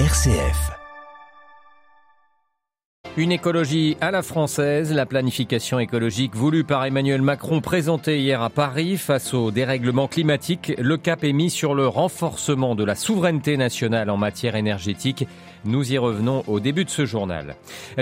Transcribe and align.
RCF. 0.00 0.72
Une 3.16 3.30
écologie 3.30 3.96
à 4.00 4.10
la 4.10 4.22
française, 4.22 4.92
la 4.92 5.06
planification 5.06 5.78
écologique 5.78 6.34
voulue 6.34 6.64
par 6.64 6.84
Emmanuel 6.84 7.22
Macron 7.22 7.60
présentée 7.60 8.18
hier 8.18 8.42
à 8.42 8.50
Paris 8.50 8.96
face 8.96 9.34
au 9.34 9.52
dérèglement 9.52 10.08
climatique, 10.08 10.72
le 10.78 10.96
cap 10.96 11.22
est 11.22 11.32
mis 11.32 11.48
sur 11.48 11.76
le 11.76 11.86
renforcement 11.86 12.74
de 12.74 12.82
la 12.82 12.96
souveraineté 12.96 13.56
nationale 13.56 14.10
en 14.10 14.16
matière 14.16 14.56
énergétique. 14.56 15.28
Nous 15.64 15.92
y 15.92 15.96
revenons 15.96 16.42
au 16.48 16.58
début 16.58 16.84
de 16.84 16.90
ce 16.90 17.06
journal. 17.06 17.54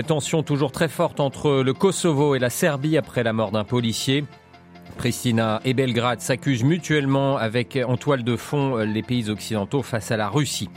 Tension 0.07 0.41
toujours 0.41 0.71
très 0.71 0.89
forte 0.89 1.19
entre 1.19 1.61
le 1.61 1.73
Kosovo 1.73 2.33
et 2.33 2.39
la 2.39 2.49
Serbie 2.49 2.97
après 2.97 3.21
la 3.21 3.33
mort 3.33 3.51
d'un 3.51 3.65
policier. 3.65 4.25
Pristina 4.97 5.59
et 5.65 5.73
Belgrade 5.73 6.21
s'accusent 6.21 6.63
mutuellement 6.63 7.37
avec 7.37 7.77
en 7.87 7.97
toile 7.97 8.23
de 8.23 8.35
fond 8.35 8.77
les 8.77 9.01
pays 9.01 9.29
occidentaux 9.29 9.81
face 9.81 10.11
à 10.11 10.17
la 10.17 10.29
Russie. 10.29 10.69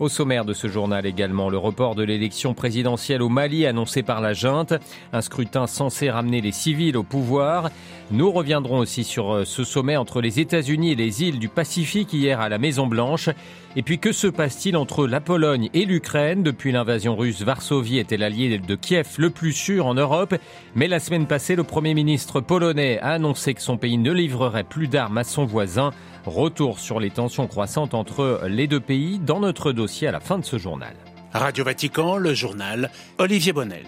Au 0.00 0.08
sommaire 0.08 0.44
de 0.44 0.54
ce 0.54 0.66
journal 0.66 1.06
également, 1.06 1.48
le 1.48 1.56
report 1.56 1.94
de 1.94 2.02
l'élection 2.02 2.52
présidentielle 2.52 3.22
au 3.22 3.28
Mali 3.28 3.64
annoncé 3.64 4.02
par 4.02 4.20
la 4.20 4.32
junte, 4.32 4.74
un 5.12 5.20
scrutin 5.20 5.68
censé 5.68 6.10
ramener 6.10 6.40
les 6.40 6.50
civils 6.50 6.96
au 6.96 7.04
pouvoir. 7.04 7.70
Nous 8.10 8.30
reviendrons 8.32 8.78
aussi 8.78 9.04
sur 9.04 9.32
euh, 9.32 9.44
ce 9.44 9.62
sommet 9.62 9.96
entre 9.96 10.20
les 10.20 10.40
États-Unis 10.40 10.92
et 10.92 10.96
les 10.96 11.22
îles 11.22 11.38
du 11.38 11.48
Pacifique 11.48 12.12
hier 12.12 12.40
à 12.40 12.48
la 12.48 12.58
Maison 12.58 12.88
Blanche. 12.88 13.30
Et 13.76 13.82
puis 13.82 13.98
que 13.98 14.12
se 14.12 14.26
passe-t-il 14.26 14.76
entre 14.76 15.06
la 15.06 15.20
Pologne 15.20 15.70
et 15.74 15.84
l'Ukraine? 15.84 16.42
Depuis 16.42 16.72
l'invasion 16.72 17.16
russe, 17.16 17.42
Varsovie 17.42 17.98
était 17.98 18.16
l'allié 18.16 18.58
de 18.58 18.74
Kiev 18.74 19.14
le 19.18 19.30
plus 19.30 19.52
sûr 19.52 19.86
en 19.86 19.94
Europe. 19.94 20.34
Mais 20.74 20.88
la 20.88 21.00
semaine 21.00 21.26
passée, 21.26 21.56
le 21.56 21.64
Premier 21.64 21.94
ministre 21.94 22.40
polonais 22.40 22.98
a 23.00 23.12
annoncé 23.12 23.54
que 23.54 23.62
son 23.62 23.76
pays 23.76 23.98
ne 23.98 24.12
livrerait 24.12 24.64
plus 24.64 24.88
d'armes 24.88 25.18
à 25.18 25.24
son 25.24 25.44
voisin. 25.44 25.92
Retour 26.26 26.78
sur 26.78 27.00
les 27.00 27.10
tensions 27.10 27.46
croissantes 27.46 27.92
entre 27.92 28.42
les 28.48 28.66
deux 28.66 28.80
pays 28.80 29.18
dans 29.18 29.40
notre 29.40 29.72
dossier 29.72 30.08
à 30.08 30.12
la 30.12 30.20
fin 30.20 30.38
de 30.38 30.44
ce 30.44 30.58
journal. 30.58 30.94
Radio 31.32 31.64
Vatican, 31.64 32.16
le 32.16 32.32
journal 32.32 32.90
Olivier 33.18 33.52
Bonnel. 33.52 33.84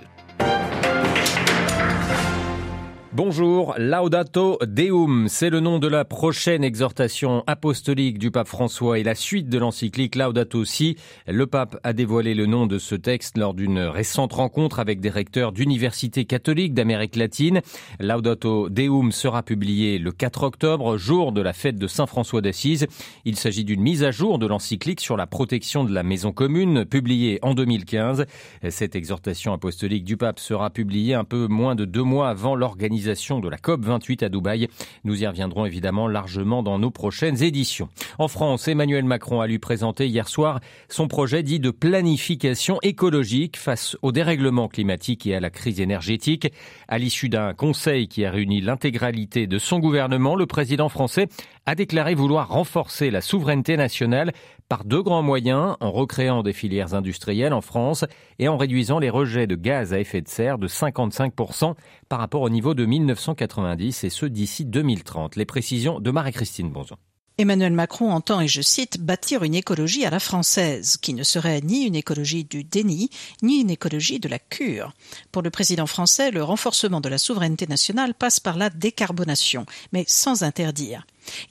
Bonjour, 3.17 3.75
Laudato 3.79 4.59
Deum, 4.67 5.29
c'est 5.31 5.49
le 5.49 5.61
nom 5.61 5.79
de 5.79 5.89
la 5.89 6.05
prochaine 6.05 6.63
exhortation 6.63 7.45
apostolique 7.47 8.19
du 8.19 8.31
pape 8.31 8.47
François 8.47 8.99
et 8.99 9.03
la 9.03 9.15
suite 9.15 9.49
de 9.49 9.57
l'encyclique 9.57 10.17
Laudato 10.17 10.67
Si. 10.67 10.99
Le 11.27 11.47
pape 11.47 11.81
a 11.83 11.95
dévoilé 11.95 12.35
le 12.35 12.45
nom 12.45 12.67
de 12.67 12.79
ce 12.79 12.95
texte 12.95 13.39
lors 13.39 13.55
d'une 13.55 13.79
récente 13.79 14.35
rencontre 14.35 14.81
avec 14.81 15.01
des 15.01 15.09
recteurs 15.09 15.53
d'universités 15.53 16.27
catholiques 16.27 16.75
d'Amérique 16.75 17.17
latine. 17.17 17.63
Laudato 18.01 18.69
Deum 18.69 19.13
sera 19.13 19.43
publié 19.43 19.99
le 19.99 20.13
4 20.13 20.43
octobre, 20.43 20.99
jour 20.99 21.33
de 21.33 21.41
la 21.41 21.55
fête 21.55 21.79
de 21.79 21.87
Saint 21.87 22.05
François 22.05 22.43
d'Assise. 22.43 22.87
Il 23.25 23.37
s'agit 23.37 23.65
d'une 23.65 23.81
mise 23.81 24.05
à 24.05 24.11
jour 24.11 24.39
de 24.39 24.47
l'encyclique 24.47 25.01
sur 25.01 25.17
la 25.17 25.27
protection 25.27 25.85
de 25.85 25.95
la 25.95 26.03
maison 26.03 26.33
commune, 26.33 26.85
publiée 26.85 27.39
en 27.41 27.55
2015. 27.55 28.27
Cette 28.69 28.95
exhortation 28.95 29.55
apostolique 29.55 30.05
du 30.05 30.19
pape 30.19 30.39
sera 30.39 30.69
publiée 30.69 31.15
un 31.15 31.25
peu 31.25 31.47
moins 31.47 31.75
de 31.75 31.87
deux 31.87 32.03
mois 32.03 32.29
avant 32.29 32.55
l'organisation 32.55 33.06
de 33.07 33.49
la 33.49 33.57
COP28 33.57 34.25
à 34.25 34.29
Dubaï. 34.29 34.69
Nous 35.05 35.23
y 35.23 35.27
reviendrons 35.27 35.65
évidemment 35.65 36.09
largement 36.09 36.65
dans 36.65 36.79
nos 36.79 36.91
prochaines 36.91 37.41
éditions. 37.41 37.89
En 38.19 38.27
France, 38.27 38.67
Emmanuel 38.67 39.05
Macron 39.05 39.41
a 39.41 39.47
lui 39.47 39.61
présenté 39.61 40.09
hier 40.09 40.29
soir 40.29 40.59
son 40.89 41.07
projet 41.07 41.45
dit 41.45 41.61
de 41.61 41.71
planification 41.71 42.79
écologique 42.83 43.57
face 43.57 43.97
au 44.03 44.11
dérèglement 44.11 44.67
climatique 44.67 45.25
et 45.27 45.37
à 45.37 45.41
la 45.41 45.51
crise 45.51 45.81
énergétique. 45.81 46.53
À 46.89 46.99
l'issue 46.99 47.29
d'un 47.29 47.55
conseil 47.55 48.09
qui 48.09 48.25
a 48.25 48.31
réuni 48.33 48.61
l'intégralité 48.61 49.47
de 49.47 49.59
son 49.59 49.79
gouvernement, 49.79 50.35
le 50.35 50.47
président 50.47 50.89
français 50.89 51.29
a 51.65 51.77
déclaré 51.77 52.15
vouloir 52.15 52.49
renforcer 52.49 53.11
la 53.11 53.21
souveraineté 53.21 53.77
nationale 53.77 54.33
par 54.69 54.85
deux 54.85 55.03
grands 55.03 55.23
moyens, 55.23 55.77
en 55.81 55.91
recréant 55.91 56.43
des 56.43 56.53
filières 56.53 56.95
industrielles 56.95 57.53
en 57.53 57.61
France 57.61 58.05
et 58.39 58.49
en 58.49 58.57
réduisant 58.57 58.99
les 58.99 59.11
rejets 59.11 59.47
de 59.47 59.55
gaz 59.55 59.93
à 59.93 60.01
effet 60.01 60.21
de 60.21 60.29
serre 60.29 60.59
de 60.59 60.69
55% 60.69 61.75
par 62.09 62.19
rapport 62.19 62.43
au 62.43 62.51
niveau 62.51 62.75
de 62.75 62.85
1990 62.85 64.05
et 64.05 64.11
ce 64.11 64.27
d'ici 64.27 64.65
2030. 64.65 65.37
Les 65.37 65.45
précisions 65.45 66.01
de 66.01 66.11
Marie-Christine 66.11 66.71
Bonzon. 66.71 66.97
Emmanuel 67.39 67.75
Macron 67.75 68.13
entend, 68.13 68.41
et 68.41 68.49
je 68.49 68.63
cite, 68.63 68.99
bâtir 68.99 69.43
une 69.43 69.55
écologie 69.55 70.07
à 70.07 70.11
la 70.11 70.21
française, 70.21 70.97
qui 70.97 71.13
ne 71.13 71.23
serait 71.23 71.61
ni 71.61 71.85
une 71.85 71.95
écologie 71.95 72.45
du 72.45 72.65
déni, 72.65 73.11
ni 73.43 73.61
une 73.61 73.69
écologie 73.69 74.19
de 74.19 74.29
la 74.29 74.39
cure. 74.39 74.95
Pour 75.33 75.43
le 75.43 75.51
président 75.51 75.87
français, 75.87 76.31
le 76.31 76.43
renforcement 76.43 77.03
de 77.03 77.11
la 77.11 77.19
souveraineté 77.19 77.67
nationale 77.67 78.15
passe 78.15 78.41
par 78.41 78.57
la 78.57 78.71
décarbonation, 78.71 79.67
mais 79.93 80.05
sans 80.09 80.45
interdire. 80.45 81.07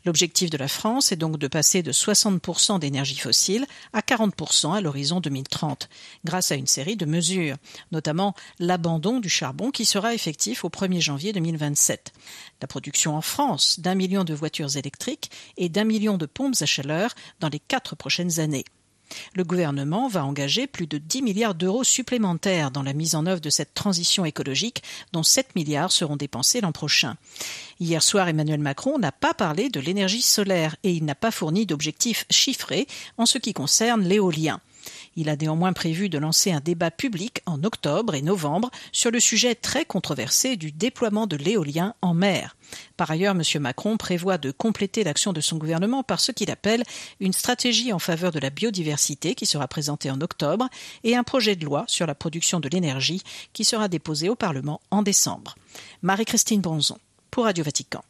L'objectif 0.06 0.50
de 0.50 0.58
la 0.58 0.68
France 0.68 1.12
est 1.12 1.18
donc 1.18 1.38
de 1.38 1.48
passer 1.48 1.84
de 1.84 1.92
60% 1.92 2.80
d'énergie 2.80 3.18
fossile 3.18 3.66
à 3.94 4.02
40% 4.02 4.74
à 4.74 4.82
l'horizon 4.82 5.20
2030, 5.20 5.90
grâce 6.24 6.52
à 6.52 6.56
une 6.56 6.68
série 6.68 6.96
de 6.96 7.06
mesures, 7.06 7.58
notamment 7.92 8.36
l'abandon 8.60 9.20
du 9.20 9.30
charbon 9.30 9.72
qui 9.72 9.86
sera 9.86 10.14
effectif 10.14 10.66
au 10.66 10.70
1er 10.70 11.02
janvier 11.02 11.34
2027, 11.34 12.14
la 12.62 12.68
production 12.68 13.16
en 13.16 13.22
France 13.22 13.80
d'un 13.80 13.96
million 13.96 14.24
de 14.24 14.34
voitures 14.34 14.78
électriques 14.78 15.32
et 15.58 15.70
d'un 15.70 15.84
million 15.84 16.18
de 16.18 16.26
pompes 16.26 16.56
à 16.62 16.66
chaleur 16.66 17.14
dans 17.40 17.50
les 17.50 17.60
quatre 17.60 17.96
prochaines 17.96 18.40
années. 18.40 18.66
Le 19.34 19.44
gouvernement 19.44 20.08
va 20.08 20.26
engager 20.26 20.68
plus 20.68 20.88
de 20.88 20.98
10 20.98 21.22
milliards 21.22 21.56
d'euros 21.56 21.84
supplémentaires 21.84 22.72
dans 22.72 22.84
la 22.84 22.94
mise 22.94 23.16
en 23.16 23.26
œuvre 23.26 23.42
de 23.42 23.50
cette 23.50 23.74
transition 23.74 24.26
écologique, 24.26 24.84
dont 25.14 25.24
7 25.24 25.56
milliards 25.56 25.92
seront 25.92 26.16
dépensés 26.16 26.62
l'an 26.62 26.72
prochain. 26.72 27.16
Hier 27.80 28.02
soir, 28.02 28.28
Emmanuel 28.28 28.60
Macron 28.60 28.98
n'a 28.98 29.12
pas 29.12 29.34
parlé 29.34 29.70
de 29.70 29.80
l'énergie 29.80 30.22
solaire 30.22 30.76
et 30.84 30.92
il 30.92 31.06
n'a 31.06 31.16
pas 31.16 31.32
fourni 31.32 31.66
d'objectifs 31.66 32.26
chiffrés 32.30 32.88
en 33.18 33.26
ce 33.26 33.38
qui 33.38 33.54
concerne 33.54 34.04
l'éolien. 34.04 34.60
Il 35.16 35.30
a 35.30 35.36
néanmoins 35.36 35.74
prévu 35.74 36.10
de 36.10 36.18
lancer 36.18 36.52
un 36.52 36.60
débat 36.60 36.92
public 36.92 37.42
en 37.46 37.64
octobre 37.64 38.16
et 38.16 38.22
novembre 38.22 38.70
sur 38.92 39.12
le 39.12 39.20
sujet 39.20 39.56
très 39.56 39.86
controversé 39.86 40.58
du 40.58 40.72
déploiement 40.72 41.28
de 41.28 41.36
l'éolien 41.36 41.96
en 42.02 42.14
mer. 42.14 42.56
Par 42.98 43.12
ailleurs, 43.12 43.36
M. 43.36 43.62
Macron 43.62 43.98
prévoit 43.98 44.38
de 44.38 44.52
compléter 44.52 45.04
l'action 45.04 45.34
de 45.34 45.42
son 45.42 45.58
gouvernement 45.58 46.04
par 46.04 46.20
ce 46.20 46.32
qu'il 46.32 46.52
appelle 46.52 46.84
une 47.20 47.34
stratégie 47.34 47.94
en 47.94 48.00
faveur 48.00 48.32
de 48.32 48.40
la 48.40 48.50
biodiversité 48.50 49.36
qui 49.36 49.46
sera 49.46 49.68
présentée 49.68 50.12
en 50.12 50.22
octobre 50.22 50.68
et 51.04 51.16
un 51.16 51.24
projet 51.24 51.56
de 51.56 51.66
loi 51.66 51.86
sur 51.88 52.06
la 52.06 52.16
production 52.16 52.60
de 52.60 52.70
l'énergie 52.70 53.22
qui 53.54 53.66
sera 53.66 53.88
déposé 53.88 54.30
au 54.30 54.36
Parlement 54.36 54.82
en 54.92 55.02
décembre. 55.02 55.56
Marie-Christine 56.02 56.62
Bonzon 56.62 56.98
pour 57.32 57.46
Radio 57.46 57.64
Vatican. 57.64 58.04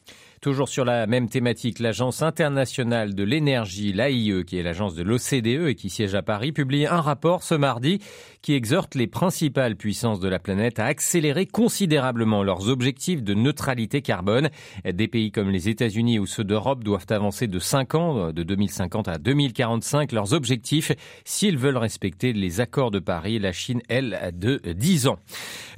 Toujours 0.46 0.70
sur 0.70 0.86
la 0.86 1.08
même 1.08 1.28
thématique, 1.28 1.80
l'Agence 1.80 2.22
internationale 2.22 3.16
de 3.16 3.24
l'énergie, 3.24 3.94
l'AIE, 3.94 4.44
qui 4.46 4.60
est 4.60 4.62
l'agence 4.62 4.94
de 4.94 5.02
l'OCDE 5.02 5.70
et 5.70 5.74
qui 5.74 5.90
siège 5.90 6.14
à 6.14 6.22
Paris, 6.22 6.52
publie 6.52 6.86
un 6.86 7.02
rapport 7.02 7.42
ce 7.42 7.56
mardi 7.56 7.98
qui 8.44 8.54
exhorte 8.54 8.94
les 8.94 9.08
principales 9.08 9.76
puissances 9.76 10.20
de 10.20 10.28
la 10.28 10.38
planète 10.38 10.78
à 10.78 10.86
accélérer 10.86 11.48
considérablement 11.48 12.44
leurs 12.44 12.70
objectifs 12.70 13.24
de 13.24 13.34
neutralité 13.34 14.04
carbone. 14.04 14.52
Des 14.88 15.08
pays 15.08 15.32
comme 15.32 15.50
les 15.50 15.68
États-Unis 15.68 16.20
ou 16.20 16.28
ceux 16.28 16.44
d'Europe 16.44 16.84
doivent 16.84 17.08
avancer 17.10 17.48
de 17.48 17.58
5 17.58 17.96
ans, 17.96 18.32
de 18.32 18.44
2050 18.44 19.08
à 19.08 19.18
2045, 19.18 20.12
leurs 20.12 20.34
objectifs 20.34 20.92
s'ils 21.24 21.58
veulent 21.58 21.76
respecter 21.76 22.34
les 22.34 22.62
accords 22.62 22.92
de 22.92 23.00
Paris. 23.00 23.40
La 23.40 23.52
Chine, 23.52 23.82
elle, 23.90 24.32
de 24.36 24.62
10 24.64 25.08
ans. 25.08 25.18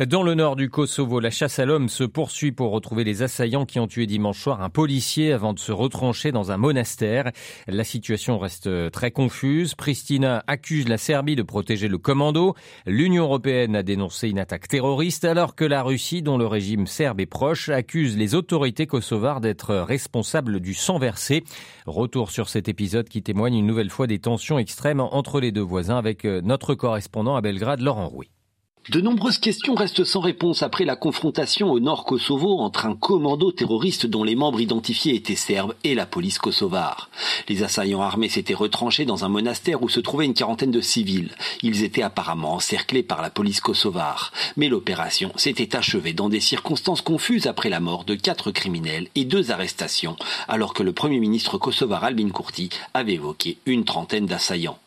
Dans 0.06 0.24
le 0.24 0.34
nord 0.34 0.58
du 0.58 0.70
Kosovo, 0.70 1.22
la 1.22 1.30
chasse 1.30 1.60
à 1.60 1.66
l'homme 1.66 1.88
se 1.88 2.04
poursuit 2.04 2.52
pour 2.52 2.72
retrouver 2.72 3.06
les 3.06 3.22
assaillants 3.22 3.66
qui 3.66 3.80
ont 3.80 3.88
tué 3.88 4.08
dimanche 4.08 4.42
soir 4.42 4.57
un 4.62 4.70
policier 4.70 5.34
avant 5.34 5.54
de 5.54 5.60
se 5.60 5.72
retrancher 5.72 6.32
dans 6.32 6.52
un 6.52 6.58
monastère. 6.58 7.32
La 7.68 7.84
situation 7.84 8.40
reste 8.40 8.92
très 8.92 9.12
confuse. 9.12 9.76
Pristina 9.76 10.44
accuse 10.48 10.88
la 10.88 10.98
Serbie 10.98 11.36
de 11.36 11.44
protéger 11.44 11.88
le 11.88 11.98
commando. 11.98 12.56
L'Union 12.86 13.24
européenne 13.24 13.76
a 13.76 13.84
dénoncé 13.84 14.30
une 14.30 14.40
attaque 14.40 14.68
terroriste 14.68 15.26
alors 15.26 15.56
que 15.56 15.66
la 15.66 15.84
Russie, 15.84 16.22
dont 16.22 16.38
le 16.38 16.48
régime 16.48 16.88
serbe 16.88 17.20
est 17.20 17.26
proche, 17.26 17.70
accuse 17.70 18.18
les 18.18 18.36
autorités 18.36 18.88
kosovares 18.88 19.42
d'être 19.42 19.76
responsables 19.76 20.60
du 20.60 20.74
sang 20.74 21.00
versé. 21.00 21.44
Retour 21.86 22.32
sur 22.32 22.50
cet 22.50 22.68
épisode 22.68 23.10
qui 23.10 23.24
témoigne 23.24 23.56
une 23.56 23.68
nouvelle 23.68 23.90
fois 23.90 24.08
des 24.08 24.20
tensions 24.20 24.60
extrêmes 24.60 25.00
entre 25.00 25.40
les 25.40 25.52
deux 25.52 25.62
voisins 25.62 25.98
avec 25.98 26.24
notre 26.26 26.76
correspondant 26.76 27.36
à 27.36 27.42
Belgrade, 27.42 27.82
Laurent 27.82 28.08
Rouy. 28.08 28.30
De 28.90 29.02
nombreuses 29.02 29.38
questions 29.38 29.76
restent 29.76 30.06
sans 30.06 30.22
réponse 30.22 30.64
après 30.64 30.86
la 30.86 30.96
confrontation 30.96 31.70
au 31.70 31.82
nord 31.82 32.06
Kosovo 32.06 32.60
entre 32.60 32.86
un 32.86 32.96
commando 32.96 33.52
terroriste 33.52 34.06
dont 34.06 34.24
les 34.24 34.36
membres 34.36 34.62
identifiés 34.62 35.14
étaient 35.14 35.36
serbes 35.36 35.74
et 35.84 35.94
la 35.94 36.06
police 36.06 36.38
kosovare. 36.38 37.10
Les 37.50 37.64
assaillants 37.64 38.02
armés 38.02 38.30
s'étaient 38.30 38.54
retranchés 38.54 39.04
dans 39.04 39.26
un 39.26 39.28
monastère 39.28 39.84
où 39.84 39.90
se 39.90 40.00
trouvait 40.00 40.24
une 40.24 40.34
quarantaine 40.34 40.72
de 40.72 40.80
civils. 40.80 41.36
Ils 41.64 41.84
étaient 41.84 42.02
apparemment 42.02 42.54
encerclés 42.54 43.04
par 43.04 43.22
la 43.22 43.30
police 43.30 43.60
kosovare. 43.60 44.32
Mais 44.56 44.70
l'opération 44.70 45.34
s'était 45.36 45.76
achevée 45.76 46.14
dans 46.14 46.30
des 46.30 46.40
circonstances 46.40 47.02
confuses 47.02 47.48
après 47.48 47.70
la 47.70 47.82
mort 47.82 48.06
de 48.06 48.16
quatre 48.16 48.52
criminels 48.52 49.10
et 49.16 49.26
deux 49.26 49.52
arrestations, 49.52 50.16
alors 50.48 50.74
que 50.74 50.84
le 50.84 50.94
premier 50.94 51.20
ministre 51.20 51.58
kosovar 51.58 52.06
Albin 52.06 52.30
Kurti 52.30 52.70
avait 52.94 53.16
évoqué 53.16 53.58
une 53.66 53.84
trentaine 53.84 54.28
d'assaillants. 54.28 54.80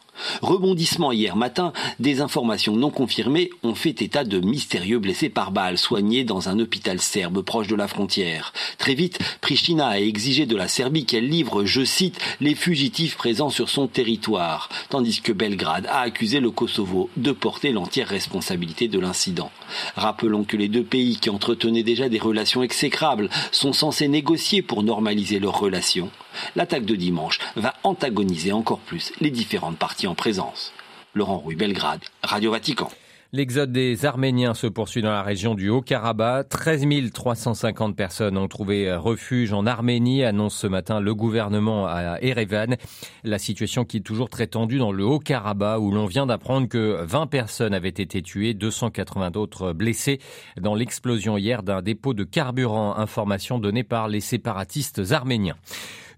Rebondissement 0.42 1.12
hier 1.12 1.36
matin, 1.36 1.72
des 1.98 2.20
informations 2.20 2.76
non 2.76 2.90
confirmées 2.90 3.50
ont 3.62 3.74
fait 3.74 4.02
état 4.02 4.24
de 4.24 4.40
mystérieux 4.40 4.98
blessés 4.98 5.28
par 5.28 5.50
balles 5.50 5.78
soignés 5.78 6.24
dans 6.24 6.48
un 6.48 6.58
hôpital 6.58 7.00
serbe 7.00 7.42
proche 7.42 7.68
de 7.68 7.76
la 7.76 7.88
frontière. 7.88 8.52
Très 8.78 8.94
vite, 8.94 9.18
Pristina 9.40 9.88
a 9.88 9.98
exigé 9.98 10.46
de 10.46 10.56
la 10.56 10.68
Serbie 10.68 11.04
qu'elle 11.04 11.28
livre, 11.28 11.64
je 11.64 11.84
cite, 11.84 12.18
les 12.40 12.54
fugitifs 12.54 13.16
présents 13.16 13.50
sur 13.50 13.68
son 13.68 13.86
territoire, 13.86 14.68
tandis 14.88 15.20
que 15.20 15.32
Belgrade 15.32 15.86
a 15.86 16.00
accusé 16.00 16.40
le 16.40 16.50
Kosovo 16.50 17.10
de 17.16 17.32
porter 17.32 17.72
l'entière 17.72 18.08
responsabilité 18.08 18.88
de 18.88 18.98
l'incident. 18.98 19.50
Rappelons 19.96 20.44
que 20.44 20.56
les 20.56 20.68
deux 20.68 20.84
pays 20.84 21.16
qui 21.16 21.30
entretenaient 21.30 21.82
déjà 21.82 22.08
des 22.08 22.18
relations 22.18 22.62
exécrables 22.62 23.28
sont 23.52 23.72
censés 23.72 24.08
négocier 24.08 24.62
pour 24.62 24.82
normaliser 24.82 25.38
leurs 25.38 25.58
relations. 25.58 26.10
L'attaque 26.56 26.84
de 26.84 26.94
dimanche 26.94 27.38
va 27.56 27.74
antagoniser 27.82 28.52
encore 28.52 28.78
plus 28.78 29.12
les 29.20 29.30
différentes 29.30 29.76
parties 29.76 29.99
en 30.06 30.14
présence. 30.14 30.72
Laurent 31.14 31.38
Rouy, 31.38 31.56
Belgrade, 31.56 32.00
Radio 32.22 32.50
Vatican. 32.50 32.90
L'exode 33.32 33.70
des 33.70 34.06
Arméniens 34.06 34.54
se 34.54 34.66
poursuit 34.66 35.02
dans 35.02 35.12
la 35.12 35.22
région 35.22 35.54
du 35.54 35.68
Haut-Karabakh. 35.68 36.48
13 36.48 37.12
350 37.12 37.94
personnes 37.94 38.36
ont 38.36 38.48
trouvé 38.48 38.92
refuge 38.92 39.52
en 39.52 39.66
Arménie, 39.66 40.24
annonce 40.24 40.56
ce 40.56 40.66
matin 40.66 40.98
le 40.98 41.14
gouvernement 41.14 41.86
à 41.86 42.18
Erevan. 42.22 42.76
La 43.22 43.38
situation 43.38 43.84
qui 43.84 43.98
est 43.98 44.00
toujours 44.00 44.30
très 44.30 44.48
tendue 44.48 44.78
dans 44.78 44.90
le 44.90 45.04
Haut-Karabakh 45.04 45.78
où 45.78 45.92
l'on 45.92 46.06
vient 46.06 46.26
d'apprendre 46.26 46.66
que 46.66 47.04
20 47.04 47.28
personnes 47.28 47.72
avaient 47.72 47.88
été 47.88 48.20
tuées, 48.20 48.52
280 48.52 49.30
d'autres 49.30 49.72
blessées 49.72 50.18
dans 50.60 50.74
l'explosion 50.74 51.38
hier 51.38 51.62
d'un 51.62 51.82
dépôt 51.82 52.14
de 52.14 52.24
carburant. 52.24 52.96
Information 52.96 53.60
donnée 53.60 53.84
par 53.84 54.08
les 54.08 54.20
séparatistes 54.20 55.12
arméniens. 55.12 55.56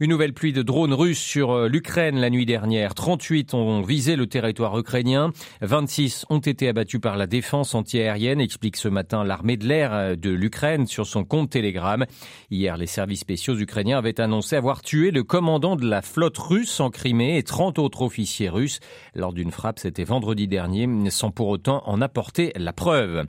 Une 0.01 0.11
nouvelle 0.11 0.33
pluie 0.33 0.53
de 0.53 0.63
drones 0.63 0.95
russes 0.95 1.21
sur 1.21 1.53
euh, 1.53 1.69
l'Ukraine 1.69 2.19
la 2.19 2.31
nuit 2.31 2.47
dernière. 2.47 2.95
38 2.95 3.55
ont 3.55 3.83
visé 3.83 4.17
le 4.17 4.27
territoire 4.27 4.79
ukrainien. 4.79 5.33
26 5.61 6.27
ont 6.31 6.39
été 6.39 6.69
abattus 6.69 7.01
par 7.01 7.17
la 7.17 7.27
défense 7.27 7.75
antiaérienne, 7.75 8.41
explique 8.41 8.77
ce 8.77 8.89
matin 8.89 9.25
l'armée 9.25 9.57
de 9.57 9.67
l'air 9.67 9.93
euh, 9.93 10.17
de 10.17 10.31
l'Ukraine 10.31 10.87
sur 10.87 11.07
son 11.07 11.25
compte 11.25 11.51
Telegram. 11.51 12.05
Hier, 12.51 12.77
les 12.77 12.87
services 12.87 13.21
spéciaux 13.21 13.59
ukrainiens 13.59 13.99
avaient 13.99 14.21
annoncé 14.21 14.57
avoir 14.57 14.83
tué 14.83 15.11
le 15.11 15.25
commandant 15.25 15.77
de 15.77 15.89
la 15.89 16.03
flotte 16.03 16.39
russe 16.39 16.81
en 16.81 16.91
Crimée 16.91 17.37
et 17.37 17.43
30 17.43 17.79
autres 17.79 18.03
officiers 18.03 18.49
russes 18.49 18.81
lors 19.15 19.33
d'une 19.33 19.51
frappe, 19.51 19.79
c'était 19.79 20.05
vendredi 20.05 20.49
dernier, 20.49 20.89
sans 21.11 21.31
pour 21.31 21.49
autant 21.49 21.83
en 21.87 22.01
apporter 22.01 22.53
la 22.57 22.73
preuve. 22.73 23.27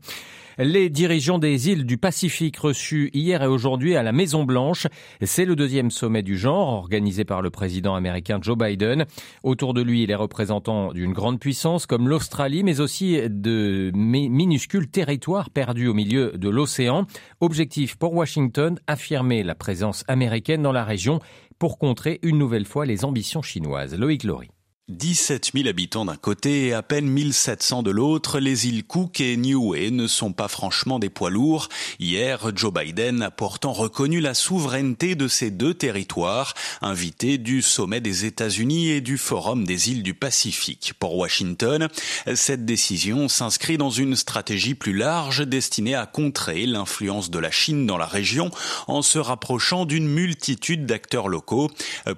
Les 0.59 0.91
dirigeants 0.91 1.39
des 1.39 1.69
îles 1.69 1.83
du 1.83 1.97
Pacifique 1.97 2.57
reçus 2.57 3.09
hier 3.13 3.41
et 3.41 3.47
aujourd'hui 3.47 3.95
à 3.95 4.03
la 4.03 4.11
Maison 4.11 4.43
Blanche. 4.43 4.85
C'est 5.23 5.45
le 5.45 5.55
deuxième 5.55 5.89
sommet 5.89 6.21
du 6.21 6.37
genre 6.37 6.73
organisé 6.73 7.25
par 7.25 7.41
le 7.41 7.49
président 7.49 7.95
américain 7.95 8.37
Joe 8.39 8.55
Biden. 8.55 9.05
Autour 9.41 9.73
de 9.73 9.81
lui, 9.81 10.05
les 10.05 10.13
représentants 10.13 10.93
d'une 10.93 11.11
grande 11.11 11.39
puissance 11.39 11.87
comme 11.87 12.07
l'Australie, 12.07 12.63
mais 12.63 12.81
aussi 12.81 13.17
de 13.27 13.91
minuscules 13.95 14.87
territoires 14.87 15.49
perdus 15.49 15.87
au 15.87 15.95
milieu 15.95 16.33
de 16.35 16.49
l'océan. 16.49 17.07
Objectif 17.41 17.95
pour 17.95 18.13
Washington, 18.13 18.79
affirmer 18.85 19.41
la 19.41 19.55
présence 19.55 20.03
américaine 20.07 20.61
dans 20.61 20.71
la 20.71 20.83
région 20.83 21.19
pour 21.57 21.79
contrer 21.79 22.19
une 22.21 22.37
nouvelle 22.37 22.65
fois 22.65 22.85
les 22.85 23.05
ambitions 23.05 23.41
chinoises. 23.41 23.97
Loïc 23.97 24.23
Laurie. 24.23 24.52
17 24.89 25.51
000 25.55 25.69
habitants 25.69 26.03
d'un 26.03 26.17
côté 26.17 26.67
et 26.67 26.73
à 26.73 26.83
peine 26.83 27.05
1700 27.07 27.83
de 27.83 27.91
l'autre, 27.91 28.39
les 28.39 28.67
îles 28.67 28.83
Cook 28.83 29.21
et 29.21 29.37
Niue 29.37 29.89
ne 29.91 30.07
sont 30.07 30.33
pas 30.33 30.49
franchement 30.49 30.99
des 30.99 31.09
poids 31.09 31.29
lourds. 31.29 31.69
Hier, 32.01 32.51
Joe 32.53 32.73
Biden 32.73 33.21
a 33.21 33.31
pourtant 33.31 33.71
reconnu 33.71 34.19
la 34.19 34.33
souveraineté 34.33 35.15
de 35.15 35.29
ces 35.29 35.51
deux 35.51 35.73
territoires, 35.73 36.53
invités 36.81 37.37
du 37.37 37.61
sommet 37.61 38.01
des 38.01 38.25
États-Unis 38.25 38.89
et 38.89 38.99
du 38.99 39.17
Forum 39.17 39.63
des 39.63 39.89
îles 39.89 40.03
du 40.03 40.13
Pacifique. 40.13 40.91
Pour 40.99 41.15
Washington, 41.15 41.87
cette 42.35 42.65
décision 42.65 43.29
s'inscrit 43.29 43.77
dans 43.77 43.89
une 43.89 44.17
stratégie 44.17 44.75
plus 44.75 44.97
large 44.97 45.47
destinée 45.47 45.95
à 45.95 46.05
contrer 46.05 46.65
l'influence 46.65 47.31
de 47.31 47.39
la 47.39 47.51
Chine 47.51 47.85
dans 47.87 47.97
la 47.97 48.05
région 48.05 48.51
en 48.89 49.01
se 49.01 49.17
rapprochant 49.17 49.85
d'une 49.85 50.09
multitude 50.09 50.85
d'acteurs 50.85 51.29
locaux. 51.29 51.71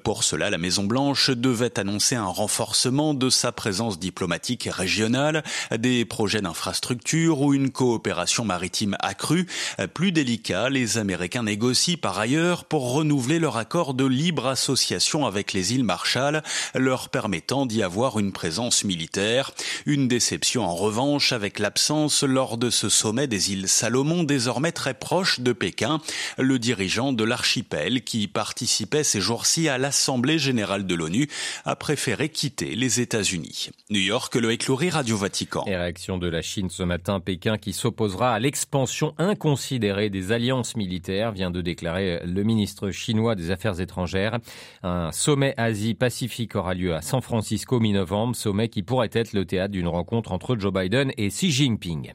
Pour 0.03 0.23
cela, 0.23 0.49
la 0.49 0.57
Maison-Blanche 0.57 1.29
devait 1.29 1.77
annoncer 1.77 2.15
un 2.15 2.25
renforcement 2.25 2.54
renforcement 2.55 3.13
de 3.13 3.29
sa 3.29 3.51
présence 3.51 3.99
diplomatique 3.99 4.69
régionale, 4.71 5.43
des 5.77 6.05
projets 6.05 6.39
d'infrastructure 6.39 7.41
ou 7.41 7.53
une 7.53 7.69
coopération 7.69 8.45
maritime 8.45 8.95
accrue. 9.01 9.45
Plus 9.93 10.13
délicat, 10.13 10.69
les 10.69 10.97
Américains 10.97 11.43
négocient 11.43 11.97
par 12.01 12.17
ailleurs 12.17 12.63
pour 12.63 12.93
renouveler 12.93 13.39
leur 13.39 13.57
accord 13.57 13.93
de 13.93 14.05
libre 14.05 14.47
association 14.47 15.25
avec 15.25 15.51
les 15.51 15.73
îles 15.73 15.83
Marshall, 15.83 16.43
leur 16.75 17.09
permettant 17.09 17.65
d'y 17.65 17.83
avoir 17.83 18.19
une 18.19 18.31
présence 18.31 18.85
militaire. 18.85 19.51
Une 19.85 20.07
déception 20.07 20.63
en 20.63 20.75
revanche 20.75 21.33
avec 21.33 21.59
l'absence 21.59 22.23
lors 22.23 22.57
de 22.57 22.69
ce 22.69 22.87
sommet 22.87 23.27
des 23.27 23.51
îles 23.51 23.67
Salomon 23.67 24.23
désormais 24.23 24.71
très 24.71 24.93
proche 24.93 25.41
de 25.41 25.51
Pékin, 25.51 25.99
le 26.37 26.57
dirigeant 26.57 27.11
de 27.11 27.25
l'archipel 27.25 28.01
qui 28.05 28.29
participait 28.29 29.03
ces 29.03 29.19
jours-ci 29.19 29.67
à 29.67 29.77
l'Assemblée 29.77 30.39
générale 30.39 30.87
de 30.87 30.95
l'ONU 30.95 31.27
a 31.65 31.75
préféré 31.75 32.29
quitter 32.29 32.44
les 32.61 33.01
États-Unis. 33.01 33.69
New 33.89 33.99
York, 33.99 34.35
le 34.35 34.51
écloré 34.51 34.89
Radio 34.89 35.17
Vatican. 35.17 35.63
Et 35.65 35.75
réaction 35.75 36.17
de 36.17 36.27
la 36.27 36.41
Chine 36.41 36.69
ce 36.69 36.83
matin, 36.83 37.19
Pékin 37.19 37.57
qui 37.57 37.73
s'opposera 37.73 38.33
à 38.33 38.39
l'expansion 38.39 39.13
inconsidérée 39.17 40.09
des 40.09 40.31
alliances 40.31 40.75
militaires, 40.75 41.31
vient 41.31 41.49
de 41.49 41.61
déclarer 41.61 42.21
le 42.25 42.43
ministre 42.43 42.91
chinois 42.91 43.35
des 43.35 43.51
Affaires 43.51 43.79
étrangères. 43.81 44.37
Un 44.83 45.11
sommet 45.11 45.53
Asie-Pacifique 45.57 46.55
aura 46.55 46.73
lieu 46.73 46.93
à 46.93 47.01
San 47.01 47.21
Francisco 47.21 47.79
mi-novembre, 47.79 48.35
sommet 48.35 48.69
qui 48.69 48.83
pourrait 48.83 49.09
être 49.11 49.33
le 49.33 49.45
théâtre 49.45 49.71
d'une 49.71 49.87
rencontre 49.87 50.31
entre 50.31 50.55
Joe 50.57 50.73
Biden 50.73 51.11
et 51.17 51.29
Xi 51.29 51.51
Jinping. 51.51 52.13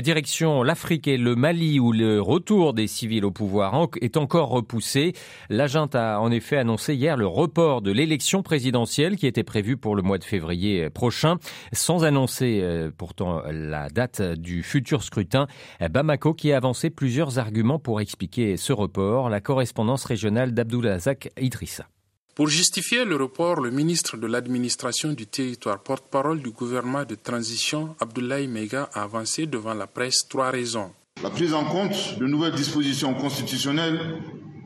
Direction 0.00 0.62
l'Afrique 0.62 1.06
et 1.06 1.18
le 1.18 1.36
Mali 1.36 1.78
où 1.78 1.92
le 1.92 2.20
retour 2.20 2.72
des 2.72 2.86
civils 2.86 3.24
au 3.24 3.30
pouvoir 3.30 3.88
est 4.00 4.16
encore 4.16 4.48
repoussé. 4.48 5.12
La 5.50 5.66
a 5.94 6.18
en 6.18 6.30
effet 6.30 6.56
annoncé 6.56 6.94
hier 6.94 7.16
le 7.16 7.26
report 7.26 7.82
de 7.82 7.92
l'élection 7.92 8.42
présidentielle 8.42 9.16
qui 9.16 9.26
était 9.26 9.42
prévue 9.42 9.61
pour 9.76 9.96
le 9.96 10.02
mois 10.02 10.18
de 10.18 10.24
février 10.24 10.90
prochain, 10.90 11.36
sans 11.72 12.04
annoncer 12.04 12.60
euh, 12.62 12.90
pourtant 12.96 13.42
la 13.50 13.88
date 13.88 14.20
du 14.20 14.62
futur 14.62 15.02
scrutin. 15.02 15.46
Bamako 15.80 16.34
qui 16.34 16.52
a 16.52 16.56
avancé 16.56 16.90
plusieurs 16.90 17.38
arguments 17.38 17.78
pour 17.78 18.00
expliquer 18.00 18.56
ce 18.56 18.72
report. 18.72 19.30
La 19.30 19.40
correspondance 19.40 20.04
régionale 20.04 20.52
d'Abdoulazak 20.52 21.30
Idrissa. 21.40 21.86
Pour 22.34 22.48
justifier 22.48 23.04
le 23.04 23.16
report, 23.16 23.60
le 23.60 23.70
ministre 23.70 24.16
de 24.16 24.26
l'administration 24.26 25.12
du 25.12 25.26
territoire, 25.26 25.82
porte-parole 25.82 26.40
du 26.40 26.50
gouvernement 26.50 27.04
de 27.04 27.14
transition, 27.14 27.94
Abdoulaye 28.00 28.48
Mega, 28.48 28.88
a 28.94 29.02
avancé 29.02 29.46
devant 29.46 29.74
la 29.74 29.86
presse 29.86 30.26
trois 30.28 30.50
raisons. 30.50 30.92
La 31.22 31.28
prise 31.28 31.52
en 31.52 31.64
compte 31.64 32.18
de 32.18 32.26
nouvelles 32.26 32.54
dispositions 32.54 33.12
constitutionnelles 33.12 34.18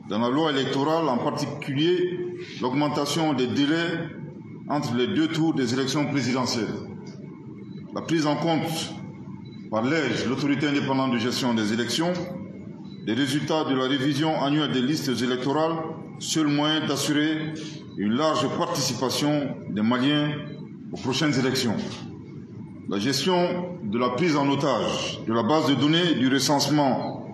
dans 0.09 0.19
la 0.19 0.29
loi 0.29 0.51
électorale, 0.51 1.09
en 1.09 1.17
particulier 1.17 2.17
l'augmentation 2.61 3.33
des 3.33 3.47
délais 3.47 3.99
entre 4.69 4.95
les 4.95 5.07
deux 5.07 5.27
tours 5.27 5.53
des 5.53 5.73
élections 5.73 6.05
présidentielles. 6.05 6.65
La 7.95 8.01
prise 8.01 8.25
en 8.25 8.35
compte 8.35 8.93
par 9.71 9.83
l'EGE, 9.83 10.27
l'autorité 10.27 10.67
indépendante 10.67 11.13
de 11.13 11.17
gestion 11.17 11.53
des 11.53 11.73
élections, 11.73 12.13
des 13.05 13.13
résultats 13.13 13.63
de 13.63 13.75
la 13.75 13.83
révision 13.87 14.41
annuelle 14.41 14.71
des 14.71 14.81
listes 14.81 15.09
électorales 15.21 15.77
seul 16.19 16.47
moyen 16.47 16.85
d'assurer 16.85 17.53
une 17.97 18.13
large 18.13 18.47
participation 18.57 19.55
des 19.69 19.81
Maliens 19.81 20.31
aux 20.91 20.97
prochaines 20.97 21.37
élections. 21.37 21.75
La 22.89 22.99
gestion 22.99 23.77
de 23.83 23.99
la 23.99 24.09
prise 24.09 24.35
en 24.35 24.49
otage 24.49 25.19
de 25.27 25.33
la 25.33 25.43
base 25.43 25.67
de 25.67 25.75
données 25.75 26.15
du 26.15 26.27
recensement 26.27 27.27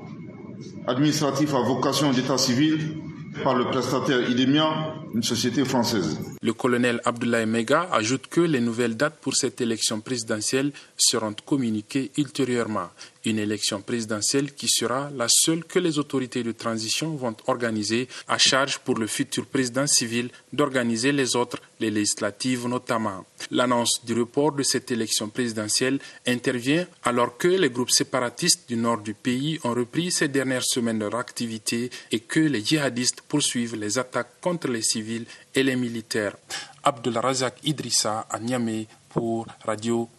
administratif 0.88 1.54
à 1.54 1.62
vocation 1.62 2.12
d'état 2.12 2.38
civil 2.38 2.98
par 3.44 3.56
le 3.56 3.66
prestataire 3.66 4.30
IDEMIA, 4.30 4.96
une 5.14 5.24
société 5.24 5.66
française. 5.66 6.20
Le 6.42 6.54
colonel 6.54 7.02
Abdoulaye 7.06 7.46
Mega 7.46 7.88
ajoute 7.92 8.28
que 8.28 8.42
les 8.42 8.60
nouvelles 8.60 8.98
dates 8.98 9.20
pour 9.22 9.36
cette 9.36 9.62
élection 9.62 10.02
présidentielle 10.02 10.72
seront 10.98 11.36
communiquées 11.46 12.12
ultérieurement 12.18 12.90
une 13.26 13.40
élection 13.40 13.82
présidentielle 13.82 14.54
qui 14.54 14.68
sera 14.68 15.10
la 15.16 15.28
seule 15.30 15.64
que 15.64 15.80
les 15.80 15.98
autorités 16.00 16.44
de 16.44 16.52
transition 16.52 17.16
vont 17.16 17.36
organiser 17.48 18.08
à 18.28 18.38
charge 18.38 18.80
pour 18.80 18.96
le 18.96 19.08
futur 19.08 19.46
président 19.46 19.88
civil 19.88 20.30
d'organiser 20.52 21.12
les 21.12 21.36
autres, 21.36 21.58
les 21.80 21.90
législatives 21.92 22.68
notamment. 22.68 23.26
L'annonce 23.52 24.04
du 24.06 24.14
report 24.14 24.54
de 24.54 24.64
cette 24.64 24.92
élection 24.92 25.30
présidentielle 25.30 26.00
intervient 26.28 26.86
alors 27.04 27.38
que 27.38 27.48
les 27.48 27.70
groupes 27.70 27.92
séparatistes 27.92 28.68
du 28.68 28.76
nord 28.76 29.00
du 29.00 29.14
pays 29.14 29.60
ont 29.64 29.74
repris 29.74 30.12
ces 30.12 30.28
dernières 30.28 30.64
semaines 30.66 31.00
leur 31.00 31.16
activité 31.16 31.90
et 32.12 32.20
que 32.20 32.40
les 32.40 32.64
djihadistes 32.64 33.22
poursuivent 33.22 33.76
les 33.76 33.98
attaques 33.98 34.40
contre 34.42 34.68
les 34.68 34.82
civils 34.82 35.26
et 35.56 35.64
les 35.64 35.76
militaires. 35.76 36.36
Abdelrazak 36.84 37.60
Idrissa 37.64 38.28
à 38.30 38.40
Niamey 38.40 38.88
pour 39.14 39.46
Radio. 39.66 40.10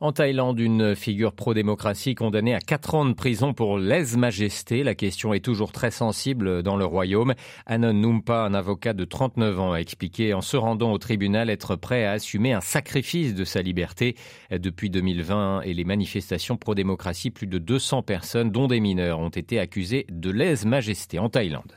En 0.00 0.12
Thaïlande, 0.12 0.60
une 0.60 0.94
figure 0.94 1.32
pro-démocratie 1.32 2.14
condamnée 2.14 2.54
à 2.54 2.60
4 2.60 2.94
ans 2.94 3.04
de 3.06 3.14
prison 3.14 3.54
pour 3.54 3.78
lèse-majesté. 3.78 4.82
La 4.82 4.94
question 4.94 5.32
est 5.32 5.44
toujours 5.44 5.72
très 5.72 5.90
sensible 5.90 6.62
dans 6.62 6.76
le 6.76 6.84
royaume. 6.84 7.34
Anon 7.64 7.94
Numpa, 7.94 8.40
un 8.40 8.52
avocat 8.52 8.92
de 8.92 9.04
39 9.04 9.60
ans, 9.60 9.72
a 9.72 9.78
expliqué 9.78 10.34
en 10.34 10.42
se 10.42 10.58
rendant 10.58 10.92
au 10.92 10.98
tribunal 10.98 11.48
être 11.48 11.76
prêt 11.76 12.04
à 12.04 12.12
assumer 12.12 12.52
un 12.52 12.60
sacrifice 12.60 13.34
de 13.34 13.44
sa 13.44 13.62
liberté. 13.62 14.16
Depuis 14.50 14.90
2020 14.90 15.62
et 15.62 15.72
les 15.72 15.84
manifestations 15.84 16.56
pro-démocratie, 16.56 17.30
plus 17.30 17.46
de 17.46 17.58
200 17.58 18.02
personnes, 18.02 18.50
dont 18.50 18.66
des 18.66 18.80
mineurs, 18.80 19.20
ont 19.20 19.30
été 19.30 19.58
accusées 19.58 20.06
de 20.10 20.30
lèse-majesté 20.30 21.18
en 21.18 21.30
Thaïlande. 21.30 21.72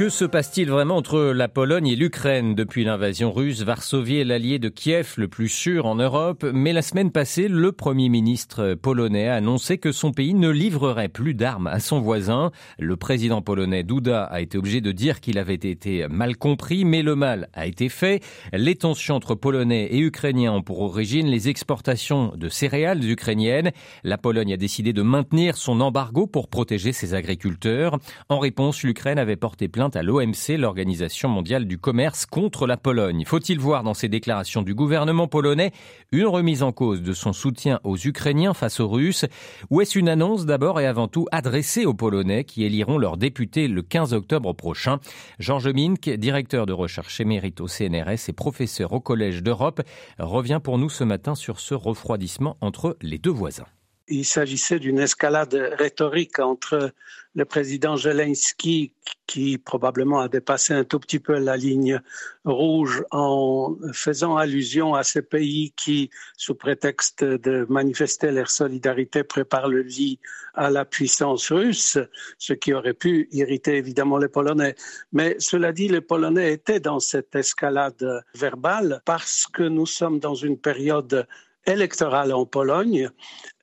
Que 0.00 0.08
se 0.08 0.24
passe-t-il 0.24 0.70
vraiment 0.70 0.96
entre 0.96 1.20
la 1.20 1.46
Pologne 1.46 1.88
et 1.88 1.94
l'Ukraine 1.94 2.54
depuis 2.54 2.84
l'invasion 2.84 3.32
russe 3.32 3.60
Varsovie 3.60 4.16
est 4.16 4.24
l'allié 4.24 4.58
de 4.58 4.70
Kiev 4.70 5.12
le 5.18 5.28
plus 5.28 5.50
sûr 5.50 5.84
en 5.84 5.94
Europe, 5.94 6.42
mais 6.54 6.72
la 6.72 6.80
semaine 6.80 7.12
passée, 7.12 7.48
le 7.48 7.70
Premier 7.70 8.08
ministre 8.08 8.72
polonais 8.72 9.28
a 9.28 9.34
annoncé 9.34 9.76
que 9.76 9.92
son 9.92 10.12
pays 10.12 10.32
ne 10.32 10.48
livrerait 10.48 11.10
plus 11.10 11.34
d'armes 11.34 11.66
à 11.66 11.80
son 11.80 12.00
voisin. 12.00 12.50
Le 12.78 12.96
président 12.96 13.42
polonais 13.42 13.82
Duda 13.82 14.24
a 14.24 14.40
été 14.40 14.56
obligé 14.56 14.80
de 14.80 14.90
dire 14.90 15.20
qu'il 15.20 15.36
avait 15.36 15.52
été 15.52 16.08
mal 16.08 16.38
compris, 16.38 16.86
mais 16.86 17.02
le 17.02 17.14
mal 17.14 17.50
a 17.52 17.66
été 17.66 17.90
fait. 17.90 18.22
Les 18.54 18.76
tensions 18.76 19.16
entre 19.16 19.34
Polonais 19.34 19.88
et 19.90 19.98
Ukrainiens 19.98 20.54
ont 20.54 20.62
pour 20.62 20.80
origine 20.80 21.26
les 21.26 21.50
exportations 21.50 22.32
de 22.36 22.48
céréales 22.48 23.04
ukrainiennes. 23.04 23.70
La 24.02 24.16
Pologne 24.16 24.54
a 24.54 24.56
décidé 24.56 24.94
de 24.94 25.02
maintenir 25.02 25.58
son 25.58 25.78
embargo 25.82 26.26
pour 26.26 26.48
protéger 26.48 26.94
ses 26.94 27.12
agriculteurs. 27.12 27.98
En 28.30 28.38
réponse, 28.38 28.82
l'Ukraine 28.82 29.18
avait 29.18 29.36
porté 29.36 29.68
plainte 29.68 29.89
à 29.96 30.02
l'OMC, 30.02 30.56
l'Organisation 30.58 31.28
mondiale 31.28 31.66
du 31.66 31.78
commerce, 31.78 32.26
contre 32.26 32.66
la 32.66 32.76
Pologne. 32.76 33.24
Faut-il 33.26 33.58
voir 33.58 33.82
dans 33.82 33.94
ces 33.94 34.08
déclarations 34.08 34.62
du 34.62 34.74
gouvernement 34.74 35.28
polonais 35.28 35.72
une 36.12 36.26
remise 36.26 36.62
en 36.62 36.72
cause 36.72 37.02
de 37.02 37.12
son 37.12 37.32
soutien 37.32 37.80
aux 37.84 37.96
Ukrainiens 37.96 38.54
face 38.54 38.80
aux 38.80 38.88
Russes? 38.88 39.26
Ou 39.70 39.80
est-ce 39.80 39.98
une 39.98 40.08
annonce 40.08 40.46
d'abord 40.46 40.80
et 40.80 40.86
avant 40.86 41.08
tout 41.08 41.26
adressée 41.32 41.86
aux 41.86 41.94
Polonais 41.94 42.44
qui 42.44 42.64
éliront 42.64 42.98
leurs 42.98 43.16
députés 43.16 43.68
le 43.68 43.82
15 43.82 44.14
octobre 44.14 44.52
prochain? 44.52 44.98
Georges 45.38 45.68
Mink, 45.68 46.08
directeur 46.08 46.66
de 46.66 46.72
recherche 46.72 47.20
émérite 47.20 47.60
au 47.60 47.68
CNRS 47.68 48.28
et 48.28 48.32
professeur 48.32 48.92
au 48.92 49.00
Collège 49.00 49.42
d'Europe, 49.42 49.82
revient 50.18 50.60
pour 50.62 50.78
nous 50.78 50.90
ce 50.90 51.04
matin 51.04 51.34
sur 51.34 51.60
ce 51.60 51.74
refroidissement 51.74 52.56
entre 52.60 52.96
les 53.02 53.18
deux 53.18 53.30
voisins. 53.30 53.66
Il 54.12 54.24
s'agissait 54.24 54.80
d'une 54.80 54.98
escalade 54.98 55.54
rhétorique 55.78 56.40
entre 56.40 56.92
le 57.34 57.44
président 57.44 57.96
Zelensky, 57.96 58.92
qui 59.30 59.58
probablement 59.58 60.18
a 60.18 60.28
dépassé 60.28 60.74
un 60.74 60.82
tout 60.82 60.98
petit 60.98 61.20
peu 61.20 61.38
la 61.38 61.56
ligne 61.56 62.00
rouge 62.44 63.04
en 63.12 63.76
faisant 63.92 64.36
allusion 64.36 64.94
à 64.94 65.04
ces 65.04 65.22
pays 65.22 65.72
qui, 65.76 66.10
sous 66.36 66.56
prétexte 66.56 67.22
de 67.22 67.64
manifester 67.68 68.32
leur 68.32 68.50
solidarité, 68.50 69.22
préparent 69.22 69.68
le 69.68 69.82
lit 69.82 70.18
à 70.54 70.68
la 70.68 70.84
puissance 70.84 71.52
russe, 71.52 71.96
ce 72.38 72.54
qui 72.54 72.74
aurait 72.74 72.92
pu 72.92 73.28
irriter 73.30 73.76
évidemment 73.76 74.18
les 74.18 74.26
Polonais. 74.26 74.74
Mais 75.12 75.36
cela 75.38 75.70
dit, 75.70 75.86
les 75.86 76.00
Polonais 76.00 76.52
étaient 76.52 76.80
dans 76.80 76.98
cette 76.98 77.36
escalade 77.36 78.24
verbale 78.34 79.00
parce 79.04 79.46
que 79.46 79.62
nous 79.62 79.86
sommes 79.86 80.18
dans 80.18 80.34
une 80.34 80.58
période 80.58 81.24
électorale 81.66 82.32
en 82.32 82.46
Pologne 82.46 83.10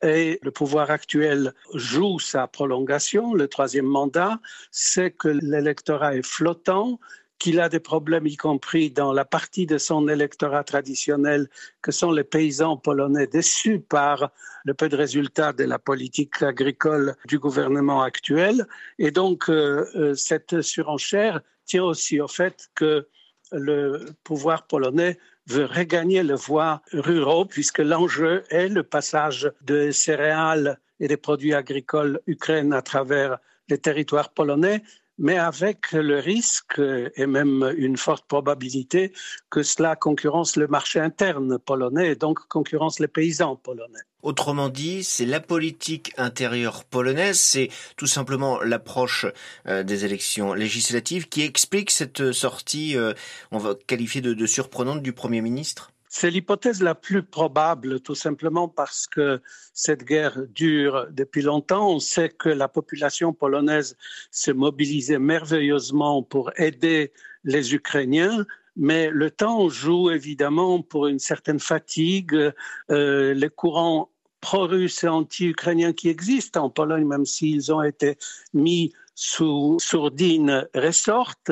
et 0.01 0.39
le 0.43 0.51
pouvoir 0.51 0.91
actuel 0.91 1.53
joue 1.73 2.19
sa 2.19 2.47
prolongation. 2.47 3.33
Le 3.33 3.47
troisième 3.47 3.85
mandat, 3.85 4.39
c'est 4.71 5.11
que 5.11 5.27
l'électorat 5.27 6.15
est 6.15 6.25
flottant, 6.25 6.99
qu'il 7.39 7.59
a 7.59 7.69
des 7.69 7.79
problèmes, 7.79 8.25
y 8.25 8.35
compris 8.35 8.89
dans 8.89 9.13
la 9.13 9.25
partie 9.25 9.65
de 9.65 9.77
son 9.77 10.07
électorat 10.07 10.63
traditionnel, 10.63 11.49
que 11.81 11.91
sont 11.91 12.11
les 12.11 12.23
paysans 12.23 12.77
polonais 12.77 13.27
déçus 13.27 13.79
par 13.79 14.31
le 14.65 14.73
peu 14.73 14.89
de 14.89 14.97
résultats 14.97 15.53
de 15.53 15.63
la 15.63 15.79
politique 15.79 16.41
agricole 16.41 17.15
du 17.25 17.39
gouvernement 17.39 18.01
actuel. 18.01 18.67
Et 18.97 19.11
donc, 19.11 19.49
euh, 19.49 19.85
euh, 19.95 20.15
cette 20.15 20.61
surenchère 20.61 21.41
tient 21.65 21.83
aussi 21.83 22.19
au 22.19 22.27
fait 22.27 22.69
que 22.75 23.07
le 23.51 24.05
pouvoir 24.23 24.67
polonais 24.67 25.17
veut 25.47 25.65
regagner 25.65 26.23
le 26.23 26.35
voie 26.35 26.81
ruraux 26.91 27.45
puisque 27.45 27.79
l'enjeu 27.79 28.43
est 28.49 28.67
le 28.67 28.83
passage 28.83 29.51
de 29.61 29.91
céréales 29.91 30.79
et 30.99 31.07
des 31.07 31.17
produits 31.17 31.53
agricoles 31.53 32.19
ukrainiens 32.27 32.77
à 32.77 32.81
travers 32.81 33.37
les 33.69 33.77
territoires 33.77 34.29
polonais, 34.29 34.83
mais 35.17 35.37
avec 35.37 35.91
le 35.91 36.19
risque 36.19 36.79
et 37.15 37.25
même 37.25 37.73
une 37.77 37.97
forte 37.97 38.25
probabilité 38.27 39.13
que 39.49 39.63
cela 39.63 39.95
concurrence 39.95 40.55
le 40.55 40.67
marché 40.67 40.99
interne 40.99 41.57
polonais 41.59 42.11
et 42.11 42.15
donc 42.15 42.39
concurrence 42.47 42.99
les 42.99 43.07
paysans 43.07 43.55
polonais. 43.55 43.99
Autrement 44.23 44.69
dit, 44.69 45.03
c'est 45.03 45.25
la 45.25 45.39
politique 45.39 46.11
intérieure 46.17 46.83
polonaise, 46.83 47.39
c'est 47.39 47.69
tout 47.97 48.07
simplement 48.07 48.61
l'approche 48.61 49.25
euh, 49.67 49.83
des 49.83 50.05
élections 50.05 50.53
législatives 50.53 51.29
qui 51.29 51.43
explique 51.43 51.91
cette 51.91 52.31
sortie, 52.31 52.97
euh, 52.97 53.13
on 53.51 53.57
va 53.57 53.75
qualifier 53.75 54.21
de, 54.21 54.45
surprenante 54.45 55.01
du 55.01 55.13
Premier 55.13 55.41
ministre 55.41 55.91
c'est 56.09 56.29
l'hypothèse 56.29 56.81
la 56.81 56.95
plus 56.95 57.23
probable, 57.23 57.99
tout 57.99 58.15
simplement 58.15 58.67
parce 58.67 59.07
que 59.07 59.41
cette 59.73 60.03
guerre 60.03 60.39
dure 60.47 61.07
depuis 61.11 61.41
longtemps. 61.41 61.89
On 61.91 61.99
sait 61.99 62.29
que 62.29 62.49
la 62.49 62.67
population 62.67 63.33
polonaise 63.33 63.97
s'est 64.31 64.53
mobilisée 64.53 65.19
merveilleusement 65.19 66.23
pour 66.23 66.51
aider 66.57 67.11
les 67.43 67.75
Ukrainiens, 67.75 68.45
mais 68.75 69.09
le 69.09 69.31
temps 69.31 69.69
joue 69.69 70.11
évidemment 70.11 70.81
pour 70.81 71.07
une 71.07 71.19
certaine 71.19 71.59
fatigue. 71.59 72.53
Euh, 72.91 73.33
les 73.33 73.49
courants 73.49 74.09
pro-russes 74.39 75.03
et 75.03 75.07
anti-ukrainiens 75.07 75.93
qui 75.93 76.09
existent 76.09 76.63
en 76.63 76.69
Pologne, 76.69 77.05
même 77.05 77.25
s'ils 77.25 77.73
ont 77.73 77.83
été 77.83 78.17
mis 78.53 78.93
sous 79.15 79.77
sourdine 79.79 80.67
ressortent, 80.75 81.51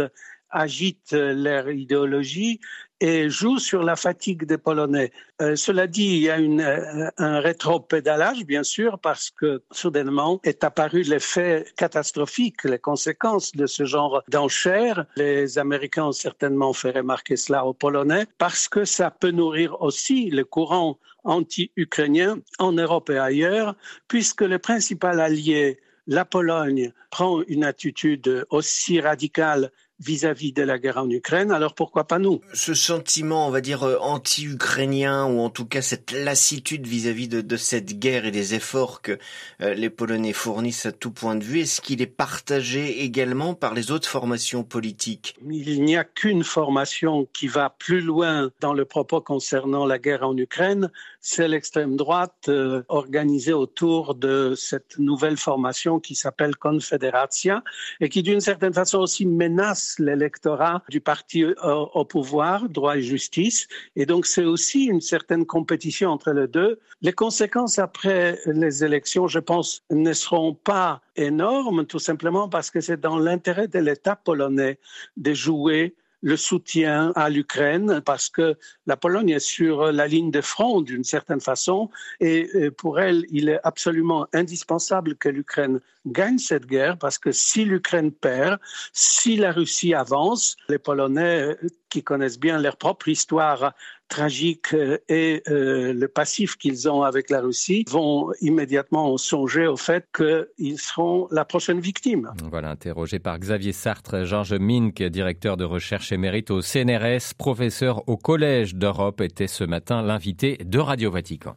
agitent 0.55 1.11
leur 1.13 1.69
idéologie 1.69 2.59
et 3.01 3.29
jouent 3.29 3.59
sur 3.59 3.83
la 3.83 3.97
fatigue 3.97 4.45
des 4.45 4.57
Polonais. 4.57 5.11
Euh, 5.41 5.55
cela 5.57 5.85
dit, 5.85 6.05
il 6.05 6.21
y 6.21 6.29
a 6.29 6.37
une, 6.37 6.61
euh, 6.61 7.09
un 7.17 7.39
rétro-pédalage, 7.39 8.45
bien 8.45 8.63
sûr, 8.63 8.99
parce 8.99 9.29
que 9.29 9.61
soudainement 9.71 10.39
est 10.43 10.63
apparu 10.63 11.03
l'effet 11.03 11.65
catastrophique, 11.75 12.63
les 12.63 12.79
conséquences 12.79 13.51
de 13.51 13.65
ce 13.65 13.83
genre 13.83 14.23
d'enchères. 14.29 15.05
Les 15.17 15.57
Américains 15.57 16.05
ont 16.05 16.13
certainement 16.13 16.71
fait 16.71 16.91
remarquer 16.91 17.35
cela 17.35 17.65
aux 17.65 17.73
Polonais, 17.73 18.27
parce 18.37 18.69
que 18.69 18.85
ça 18.85 19.11
peut 19.11 19.31
nourrir 19.31 19.81
aussi 19.81 20.29
le 20.29 20.45
courant 20.45 20.97
anti-ukrainien 21.25 22.39
en 22.59 22.71
Europe 22.71 23.09
et 23.09 23.17
ailleurs, 23.17 23.75
puisque 24.07 24.41
le 24.41 24.59
principal 24.59 25.19
allié 25.19 25.79
la 26.07 26.23
Pologne 26.23 26.93
prend 27.09 27.41
une 27.47 27.63
attitude 27.63 28.45
aussi 28.51 28.99
radicale 29.01 29.71
vis-à-vis 29.99 30.51
de 30.51 30.61
la 30.61 30.77
guerre 30.77 30.97
en 30.97 31.09
Ukraine, 31.09 31.51
alors 31.51 31.73
pourquoi 31.73 32.05
pas 32.05 32.19
nous? 32.19 32.41
Ce 32.53 32.73
sentiment, 32.73 33.47
on 33.47 33.51
va 33.51 33.61
dire, 33.61 33.83
euh, 33.83 33.97
anti-ukrainien, 33.99 35.25
ou 35.25 35.39
en 35.39 35.49
tout 35.49 35.65
cas 35.65 35.81
cette 35.81 36.11
lassitude 36.11 36.85
vis-à-vis 36.85 37.27
de, 37.27 37.57
cette 37.57 37.97
guerre 37.97 38.25
et 38.25 38.31
des 38.31 38.53
efforts 38.53 39.01
que 39.01 39.17
euh, 39.61 39.73
les 39.73 39.89
Polonais 39.89 40.33
fournissent 40.33 40.85
à 40.85 40.91
tout 40.91 41.11
point 41.11 41.35
de 41.35 41.43
vue, 41.43 41.61
est-ce 41.61 41.81
qu'il 41.81 42.01
est 42.01 42.07
partagé 42.07 43.03
également 43.03 43.53
par 43.53 43.73
les 43.73 43.91
autres 43.91 44.09
formations 44.09 44.63
politiques? 44.63 45.35
Il 45.49 45.83
n'y 45.83 45.95
a 45.95 46.03
qu'une 46.03 46.43
formation 46.43 47.27
qui 47.33 47.47
va 47.47 47.69
plus 47.69 48.01
loin 48.01 48.51
dans 48.59 48.73
le 48.73 48.85
propos 48.85 49.21
concernant 49.21 49.85
la 49.85 49.99
guerre 49.99 50.23
en 50.23 50.35
Ukraine, 50.35 50.91
c'est 51.27 51.47
l'extrême 51.47 51.95
droite 51.95 52.49
euh, 52.49 52.83
organisée 52.87 53.51
autour 53.51 54.13
de 54.13 54.53
cette 54.55 54.99
nouvelle 54.99 55.37
formation 55.37 55.99
qui 55.99 56.13
s'appelle 56.13 56.55
Confederatia 56.55 57.63
et 57.99 58.09
qui 58.09 58.21
d'une 58.21 58.41
certaine 58.41 58.73
façon 58.73 58.99
aussi 58.99 59.25
menace 59.25 59.95
l'électorat 59.97 60.83
du 60.87 61.01
parti 61.01 61.43
au, 61.43 62.05
pouvoir, 62.05 62.69
droit 62.69 62.97
et 62.97 63.01
justice. 63.01 63.67
Et 63.95 64.05
donc, 64.05 64.27
c'est 64.27 64.45
aussi 64.45 64.85
une 64.85 65.01
certaine 65.01 65.47
compétition 65.47 66.11
entre 66.11 66.31
les 66.31 66.47
deux. 66.47 66.79
Les 67.01 67.13
conséquences 67.13 67.79
après 67.79 68.39
les 68.45 68.83
élections, 68.83 69.27
je 69.27 69.39
pense, 69.39 69.81
ne 69.89 70.13
seront 70.13 70.53
pas 70.53 71.01
énormes, 71.15 71.87
tout 71.87 71.97
simplement 71.97 72.49
parce 72.49 72.69
que 72.69 72.81
c'est 72.81 73.01
dans 73.01 73.17
l'intérêt 73.17 73.67
de 73.67 73.79
l'État 73.79 74.15
polonais 74.15 74.77
de 75.17 75.33
jouer 75.33 75.95
le 76.25 76.37
soutien 76.37 77.13
à 77.15 77.29
l'Ukraine 77.29 78.01
parce 78.03 78.29
que 78.29 78.57
la 78.87 78.97
Pologne 78.97 79.29
est 79.29 79.39
sur 79.39 79.91
la 79.91 80.07
ligne 80.07 80.31
de 80.31 80.41
front 80.41 80.81
d'une 80.81 81.03
certaine 81.03 81.39
façon 81.39 81.91
et 82.19 82.49
pour 82.71 82.99
elle, 82.99 83.25
il 83.29 83.47
est 83.47 83.59
absolument 83.63 84.25
indispensable 84.33 85.15
que 85.17 85.29
l'Ukraine 85.29 85.79
gagne 86.07 86.39
cette 86.39 86.65
guerre 86.65 86.97
parce 86.97 87.19
que 87.19 87.31
si 87.31 87.63
l'Ukraine 87.63 88.11
perd, 88.11 88.59
si 88.91 89.35
la 89.35 89.51
Russie 89.51 89.93
avance, 89.93 90.57
les 90.67 90.79
Polonais 90.79 91.55
qui 91.89 92.03
connaissent 92.03 92.39
bien 92.39 92.59
leur 92.59 92.77
propre 92.77 93.07
histoire 93.07 93.73
tragique 94.07 94.73
euh, 94.73 94.97
et 95.09 95.41
euh, 95.47 95.93
le 95.93 96.07
passif 96.07 96.57
qu'ils 96.57 96.89
ont 96.89 97.03
avec 97.03 97.29
la 97.29 97.41
Russie 97.41 97.85
vont 97.89 98.31
immédiatement 98.41 99.17
songer 99.17 99.67
au 99.67 99.77
fait 99.77 100.07
qu'ils 100.15 100.79
seront 100.79 101.27
la 101.31 101.45
prochaine 101.45 101.79
victime. 101.79 102.31
Voilà, 102.49 102.69
interrogé 102.69 103.19
par 103.19 103.39
Xavier 103.39 103.71
Sartre, 103.71 104.25
Georges 104.25 104.53
Mink, 104.53 105.01
directeur 105.03 105.57
de 105.57 105.63
recherche 105.63 106.11
émérite 106.11 106.51
au 106.51 106.61
CNRS, 106.61 107.33
professeur 107.37 108.07
au 108.07 108.17
Collège 108.17 108.75
d'Europe, 108.75 109.21
était 109.21 109.47
ce 109.47 109.63
matin 109.63 110.01
l'invité 110.01 110.57
de 110.63 110.79
Radio 110.79 111.11
Vatican. 111.11 111.53